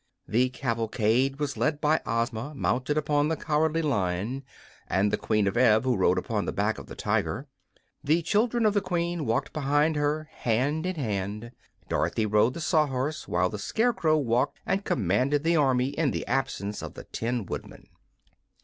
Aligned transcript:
The 0.27 0.49
cavalcade 0.49 1.39
was 1.39 1.57
led 1.57 1.79
by 1.79 2.01
Ozma, 2.07 2.55
mounted 2.55 3.07
on 3.07 3.27
the 3.27 3.35
Cowardly 3.37 3.83
Lion, 3.83 4.43
and 4.87 5.11
the 5.11 5.15
Queen 5.17 5.45
of 5.47 5.55
Ev, 5.55 5.83
who 5.83 5.95
rode 5.95 6.17
upon 6.17 6.45
the 6.45 6.51
back 6.51 6.79
of 6.79 6.87
the 6.87 6.95
Tiger. 6.95 7.45
The 8.03 8.23
children 8.23 8.65
of 8.65 8.73
the 8.73 8.81
Queen 8.81 9.27
walked 9.27 9.53
behind 9.53 9.95
her, 9.97 10.27
hand 10.31 10.87
in 10.87 10.95
hand. 10.95 11.51
Dorothy 11.87 12.25
rode 12.25 12.55
the 12.55 12.61
Sawhorse, 12.61 13.27
while 13.27 13.49
the 13.49 13.59
Scarecrow 13.59 14.17
walked 14.17 14.59
and 14.65 14.83
commanded 14.83 15.43
the 15.43 15.55
army 15.55 15.89
in 15.89 16.09
the 16.09 16.25
absence 16.25 16.81
of 16.81 16.95
the 16.95 17.03
Tin 17.03 17.45
Woodman. 17.45 17.85